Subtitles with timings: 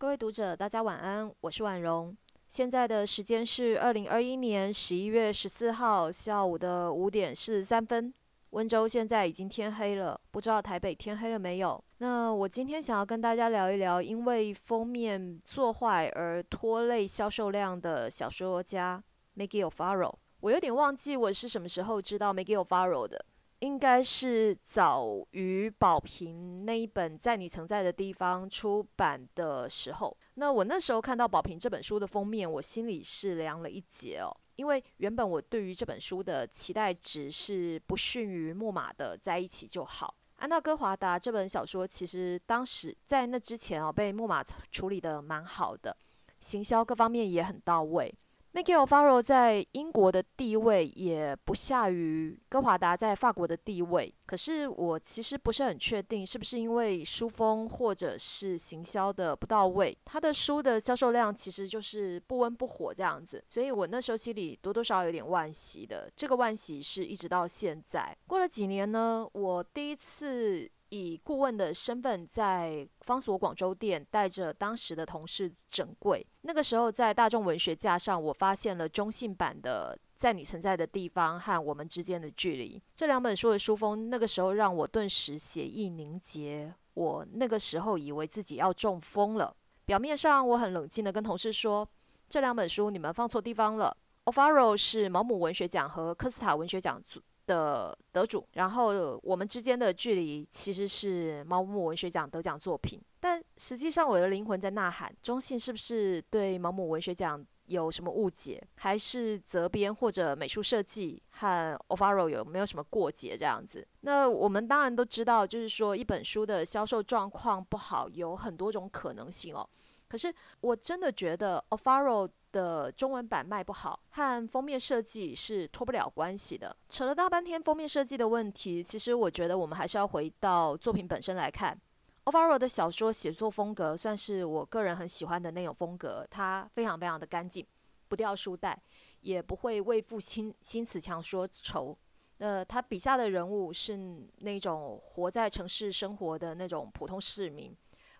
[0.00, 2.16] 各位读者，大家晚安，我是婉容。
[2.46, 8.14] 现在的时间是二零二一年十一月十四号下午的五点四十三分。
[8.50, 11.82] 温州现在已经天黑了，不知道台北天黑了没有？
[11.96, 19.02] 那我今天想要跟大家聊一聊，因为封面做坏而拖累销售量的小说家
[19.36, 20.14] Miguel Farro。
[20.38, 23.26] 我有点忘记我是什么时候知道 Miguel Farro 的。
[23.60, 30.16] 应该是早于宝瓶那一本在你曾在的地方出版的时候。
[30.34, 34.30] 那我那时候看到宝瓶这本书的封面，我心里是凉了一截哦。
[34.56, 40.14] 因为原本我对于这本书的期待值是不逊于木马的在一起就好。
[40.36, 45.96] 安娜·戈华达这本小说其实当时在那之前哦，被木马处理的蛮好的，
[46.38, 48.12] 行销各方面也很到位。
[48.54, 66.10] Miguel Farro 在英国的地位也不下于戈华达在法国的地位，可是我其实不是很确定，是不是因为书风或者是行销的不到位，他的书的销售量其实就是不温不火这样子，所以我那时候心里多多少少有点惋惜的。
[66.16, 70.68] 这个惋惜是一直到现在，过了几年呢，我第一次。
[70.90, 76.26] 以顾问的身份，在方所广州店带着当时的同事整柜。
[76.42, 84.08] 那个时候，在大众文学架上，我发现了中性版的《在你存在的地方》和《我们之间的距离》这两本书的书封。
[84.08, 86.74] 那个时候，让我顿时血意凝结。
[86.94, 89.54] 我那个时候以为自己要中风了。
[89.84, 91.88] 表面上，我很冷静的跟同事说
[92.28, 97.00] ：“这两本书你们放错地方了。” o f a r o 是毛姆文学奖和科斯塔文学奖。
[97.48, 113.86] 的得主，然后我们之间的距离其实是猫姆文学奖得奖作品，但实际上我的灵魂在呐喊：中信是不是对毛姆文学奖有什么误解，还是责编或者美术设计和 Ovaro 有没有什么过节这样子？
[114.02, 119.68] 那我们当然都知道，就是说一本书的销售状况不好有很多种可能性哦。
[120.08, 126.74] 可是我真的觉得 o f a r o 的中文版卖不好，和封面设计是脱不了关系的。
[126.88, 131.78] 扯了大半天封面设计的问题，其实我觉得我们还是要回到作品本身来看。
[132.24, 137.66] Ofaro 的小说写作风格算是我个人很喜欢的那种风格，它非常非常的干净，
[138.08, 138.80] 不掉书袋，
[139.20, 141.96] 也不会为赋新新词强说愁。
[142.40, 143.98] 那他笔下的人物是
[144.38, 147.76] 那种活在城市生活的那种普通市民，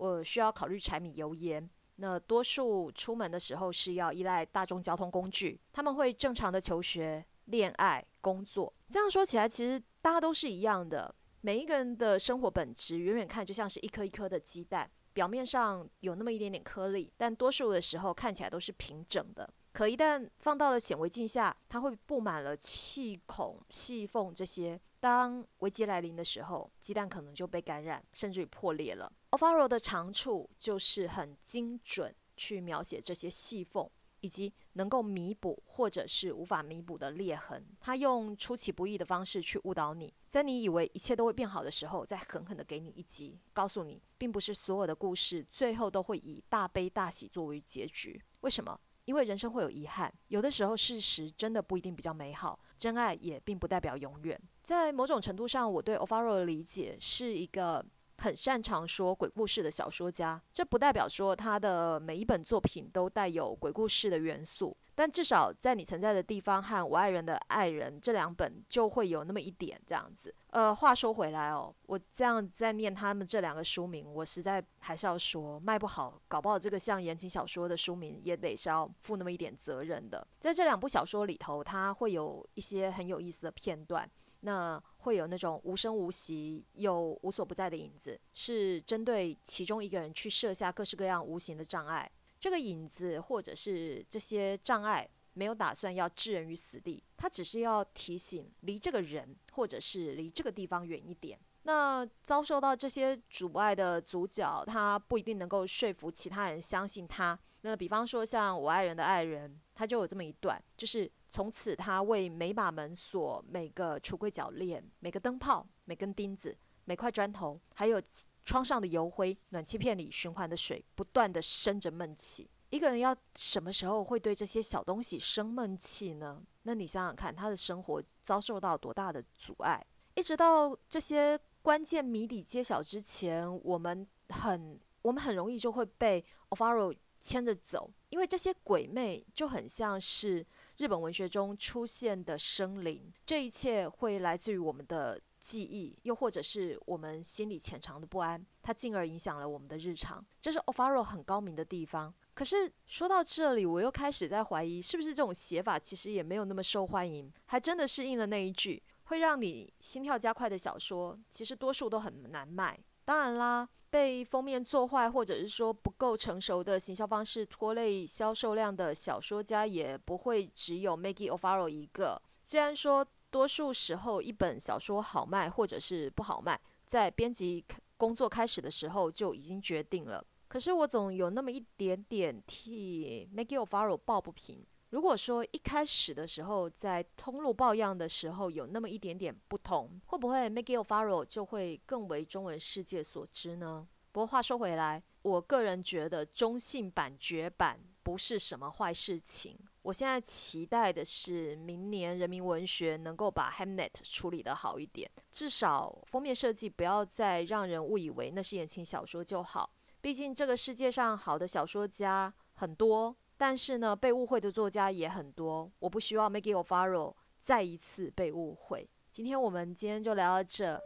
[0.00, 1.68] 我需要考虑柴米油盐。
[1.96, 8.72] 那多数出门的时候是要依赖大众交通工具，他们会正常的求学、恋爱、工作。
[8.88, 11.14] 这样说起来，其实大家都是一样的。
[11.42, 19.48] 每一个人的生活本质，远远看就像是一颗一颗的鸡蛋，表面上有那么一点点颗粒，但多数的时候看起来都是平整的。
[19.72, 24.80] 可一旦放到了显微镜下，它会布满了气孔、细缝这些。
[25.00, 29.10] 当危机来临的时候，鸡蛋可能就被感染，甚至于破裂了。
[29.30, 33.88] o f a r o 的长处就是很精准去描写这些细缝，
[34.20, 37.64] 以及能够弥补或者是无法弥补的裂痕。
[37.80, 48.22] 他用出其不意的方式去误导你，在你以为一切都会变好的时候，再狠狠的给你一击，告诉你，并不是所有的故事最后都会以大悲大喜作为结局。
[48.40, 48.78] 为什么？
[49.06, 54.40] 因为人生会有遗憾，有的时候事实真的不一定比较美好，真爱也并不代表永远。
[54.70, 57.84] 在某种程度上，我对 o f a r o 的理解是一个。
[58.22, 70.34] 很擅长说鬼故事的小说家，这不代表说他的每一本作品都带有鬼故事的元素，但至少在你存在的地方和我爱人的爱人这两本就会有那么一点这样子。
[70.48, 80.26] 呃，话说回来哦，我这样在念他们这两个书名，我实在还是要说卖不好，搞不好这个像言情小说的书名也得是要负那么一点责任的。
[80.38, 84.06] 在这两部小说里头，它会有一些很有意思的片段。
[84.40, 92.10] 那会有那种无声无息又无所不在的影子，是针对其中一个人去设下各式各样无形的障碍。
[92.38, 101.38] 这个影子或者是这些障碍，没有打算要置人于死地，他只是要提醒离这个人或者是离这个地方远一点。
[101.64, 107.38] 那遭受到这些阻碍的主角，他不一定能够说服其他人相信他。
[107.62, 118.00] 那比方说，像我爱人的爱人，他就有这么一段，就是从此他为每把门锁、每个橱柜铰链、每个灯泡、每根钉子、每块砖头，还有
[118.44, 122.50] 窗上的油灰、暖气片里循环的水，不断的生着闷气。
[122.70, 126.42] 一个人要什么时候会对这些小东西生闷气呢？
[126.62, 129.84] 那你想想看，他的生活遭受到多大的阻碍？
[130.14, 140.44] 一直到这些关键谜底揭晓之前，我们很我们很容易就会被 o f a r o 牵着走，因为这些鬼魅就很像是
[140.78, 143.12] 日本文学中出现的生灵。
[143.26, 150.24] 这一切会来自于我们的记忆，又或者是我们心里潜藏的不安，它进而影响了我们的日常。
[150.40, 152.12] 这是 o f a r o 很高明的地方。
[152.32, 157.30] 可是说到这里，我又开始在怀疑，是不是这种写法其实也没有那么受欢迎？
[157.46, 162.78] 还真的是应了那一句，会让你心跳加快的小说，其实多数都很难卖。
[163.04, 172.20] 当然啦，被封面做坏，或者是说不够成熟的行销方式拖累销售量的小说家，也不会只有 Maggie O'Farrell 一个。
[172.46, 177.64] 虽然说多数时候一本小说好卖或者是不好卖，在编辑
[177.96, 180.24] 工作开始的时候就已经决定了。
[180.48, 184.64] 可是我总有那么一点点替 Maggie O'Farrell 抱不平。
[184.90, 193.86] 如果说一开始的时候在通路报样的时候有那么一点点不同，会不会 Maggie o f a r o 就会更为中文世界所知呢？
[194.10, 199.56] 不过话说回来，我个人觉得中性版绝版不是什么坏事情。
[199.82, 209.70] 我现在期待的是明年人民文学能够把 Hamnet 处理得好一点，至少封面设计不要再让人误以为那是言情小说就好。
[210.00, 215.72] 毕竟这个世界上好的小说家很多，但是呢，被误会的作家也很多。
[215.78, 218.86] 我不希望 Maggie o f a r o 再一次被误会。
[219.10, 220.78] 今天我们今天就聊到这，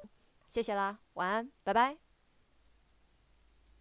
[0.47, 2.04] 谢谢啦，晚安，拜拜。